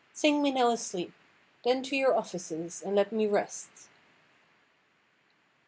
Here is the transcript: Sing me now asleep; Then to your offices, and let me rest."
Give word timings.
Sing 0.13 0.41
me 0.41 0.49
now 0.49 0.71
asleep; 0.71 1.13
Then 1.63 1.83
to 1.83 1.95
your 1.95 2.17
offices, 2.17 2.81
and 2.81 2.95
let 2.95 3.11
me 3.11 3.27
rest." 3.27 3.69